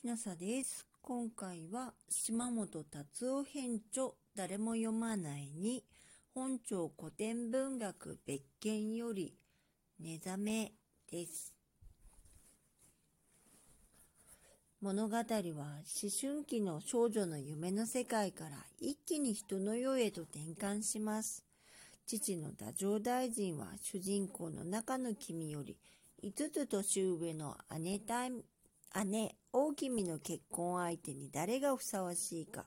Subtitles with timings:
[0.00, 0.86] きなさです。
[1.02, 5.82] 今回は島本達夫編著誰も読まないに
[6.32, 9.34] 本庁古典文学別件より
[9.98, 10.72] 寝覚め
[11.10, 11.52] です。
[14.80, 21.42] 物語は思春期の少女の夢の世界から一気に人の世へと転換します。
[22.06, 25.76] 父の太政大臣は主人公の中の君より
[26.22, 27.98] 5つ年上の姉
[29.04, 32.64] 姉、大君の結婚相手に誰がふさわしいか。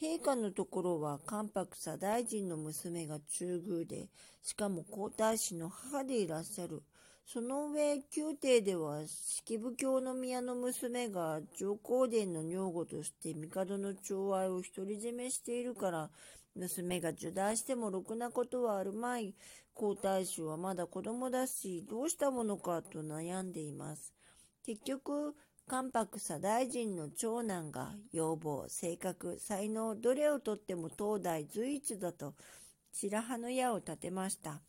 [0.00, 4.08] 陛下のところは関白左大臣の娘が中宮で、
[4.42, 6.82] しかも皇太子の母でいらっしゃる。
[7.26, 16.10] その上、宮廷では、式部教の宮の娘が上皇殿の女房として帝の寵愛を独り占めしているから、
[16.54, 19.34] 娘が受断してもろくなことはあるまい。
[19.74, 24.14] 皇太子はまだ子供だし、どうしたものかと悩んでいます。
[24.68, 25.34] 結局、
[25.66, 32.34] 関白左大臣の長男が要望、性格、才能、どれをとっても東大随一だと
[32.92, 34.60] 白羽の矢を立てました。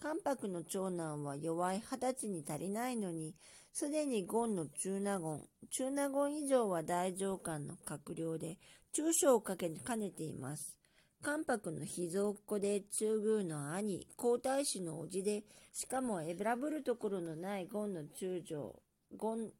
[0.00, 3.34] 関白の長男は弱い二十歳に足りないのに、
[3.72, 8.58] すでにゴンの中納言、中納言以上は大上官の閣僚で、
[8.92, 10.76] 中小をかけ兼ねています。
[11.22, 18.82] 関白の秘蔵っ子で中宮の兄、皇太子の叔父で、しかも選ぶるところのないゴンの中将、
[19.16, 19.50] ゴン、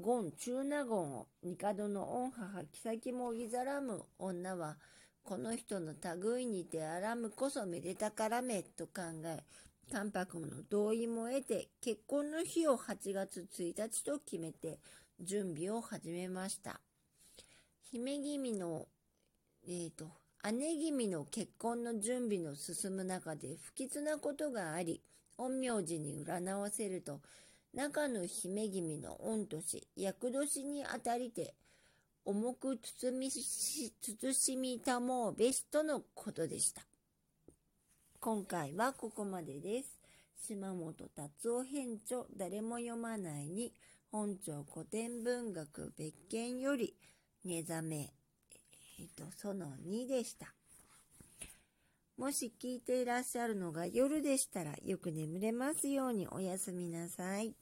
[0.00, 4.76] ゴン中納言を帝の御母妃もいざらむ女は、
[5.24, 9.42] この人の類にてあらむこそめでたからめと考え、
[9.90, 14.78] 関白の同意も得て、結婚の日を8月1日と決めて、
[15.20, 16.80] 準備を始めました。
[17.90, 18.86] 姫君の、
[19.66, 20.10] え、ー、と、
[20.52, 25.02] 姉君の結婚の準備の進む中で不吉なことがあり、
[25.36, 27.20] 陰陽師に占わせると、
[27.76, 31.54] 中の姫君の御年、厄年にあたりて、
[32.24, 36.80] 重く包みし、慎みたもうべしとのことでした。
[38.18, 40.00] 今回はここまでです。
[40.48, 43.74] 島本達夫編著、誰も読まないに、
[44.10, 46.94] 本庁古典文学別件より、
[47.44, 48.10] 寝覚め、
[48.98, 50.54] えっ、と、その2でした。
[52.16, 57.54] もし聞いていらっしゃるのが夜でしたら、よく眠れますようにおやすみなさい。